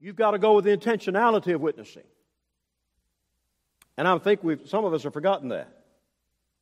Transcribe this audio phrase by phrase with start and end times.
[0.00, 2.04] You've got to go with the intentionality of witnessing.
[3.96, 5.68] And I think we've, some of us have forgotten that.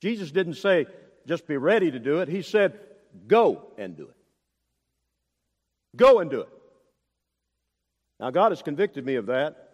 [0.00, 0.86] Jesus didn't say,
[1.26, 2.28] just be ready to do it.
[2.28, 2.78] He said,
[3.26, 4.16] go and do it.
[5.96, 6.48] Go and do it.
[8.20, 9.70] Now, God has convicted me of that.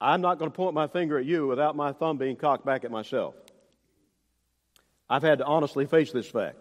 [0.00, 2.84] I'm not going to point my finger at you without my thumb being cocked back
[2.84, 3.34] at myself.
[5.08, 6.56] I've had to honestly face this fact.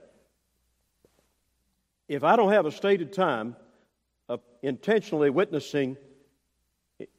[2.07, 3.55] If I don't have a stated time
[4.27, 5.97] of intentionally witnessing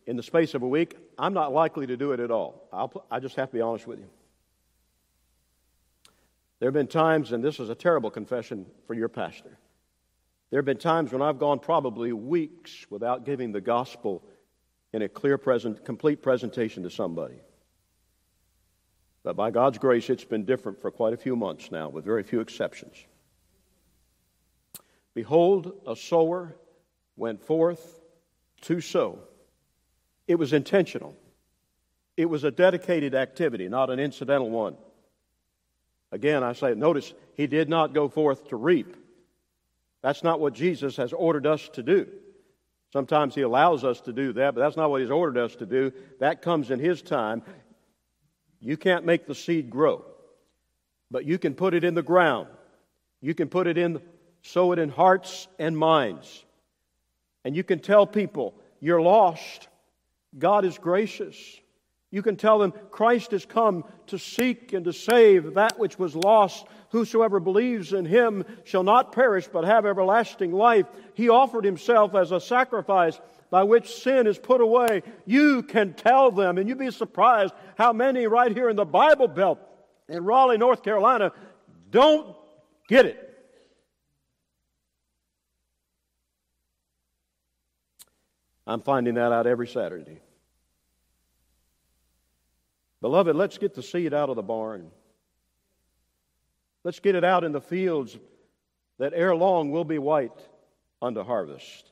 [0.06, 2.68] in the space of a week, I'm not likely to do it at all.
[2.72, 4.08] I'll, I just have to be honest with you.
[6.58, 9.58] There have been times, and this is a terrible confession for your pastor.
[10.50, 14.22] There have been times when I've gone probably weeks without giving the gospel
[14.92, 17.40] in a clear, present, complete presentation to somebody.
[19.22, 22.22] But by God's grace, it's been different for quite a few months now, with very
[22.22, 22.96] few exceptions.
[25.14, 26.56] Behold, a sower
[27.16, 28.00] went forth
[28.62, 29.18] to sow.
[30.26, 31.16] It was intentional,
[32.16, 34.76] it was a dedicated activity, not an incidental one.
[36.12, 38.96] Again, I say, notice, he did not go forth to reap.
[40.02, 42.06] That's not what Jesus has ordered us to do.
[42.92, 45.66] Sometimes He allows us to do that, but that's not what He's ordered us to
[45.66, 45.92] do.
[46.20, 47.42] That comes in His time.
[48.60, 50.04] You can't make the seed grow,
[51.10, 52.48] but you can put it in the ground.
[53.20, 54.00] You can put it in,
[54.42, 56.45] sow it in hearts and minds.
[57.46, 59.68] And you can tell people, you're lost.
[60.36, 61.36] God is gracious.
[62.10, 66.16] You can tell them Christ has come to seek and to save that which was
[66.16, 66.66] lost.
[66.90, 70.86] Whosoever believes in him shall not perish but have everlasting life.
[71.14, 75.04] He offered himself as a sacrifice by which sin is put away.
[75.24, 79.28] You can tell them, and you'd be surprised how many right here in the Bible
[79.28, 79.60] Belt
[80.08, 81.30] in Raleigh, North Carolina,
[81.90, 82.34] don't
[82.88, 83.35] get it.
[88.66, 90.20] I'm finding that out every Saturday.
[93.00, 94.90] Beloved, let's get the seed out of the barn.
[96.82, 98.16] Let's get it out in the fields
[98.98, 100.40] that ere long will be white
[101.02, 101.90] unto harvest.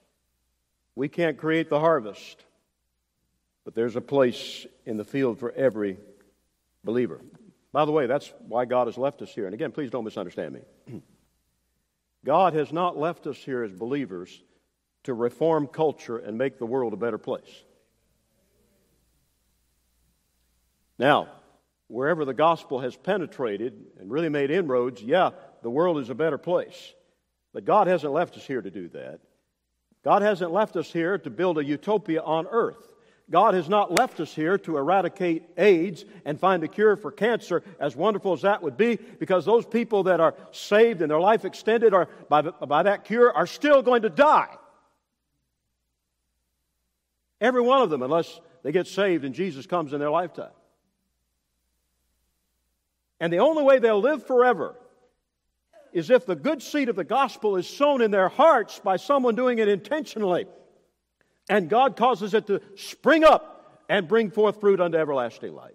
[0.96, 2.44] We can't create the harvest,
[3.64, 5.98] but there's a place in the field for every
[6.84, 7.20] believer.
[7.72, 9.46] By the way, that's why God has left us here.
[9.46, 11.02] And again, please don't misunderstand me.
[12.24, 14.42] God has not left us here as believers
[15.04, 17.62] to reform culture and make the world a better place.
[20.98, 21.28] Now,
[21.88, 25.30] wherever the gospel has penetrated and really made inroads, yeah,
[25.62, 26.92] the world is a better place.
[27.52, 29.20] But God hasn't left us here to do that.
[30.02, 32.94] God hasn't left us here to build a utopia on earth.
[33.30, 37.62] God has not left us here to eradicate AIDS and find a cure for cancer,
[37.80, 41.46] as wonderful as that would be, because those people that are saved and their life
[41.46, 44.54] extended are, by, by that cure are still going to die.
[47.40, 50.52] Every one of them, unless they get saved and Jesus comes in their lifetime.
[53.20, 54.76] And the only way they'll live forever
[55.92, 59.36] is if the good seed of the gospel is sown in their hearts by someone
[59.36, 60.46] doing it intentionally.
[61.48, 65.74] And God causes it to spring up and bring forth fruit unto everlasting life.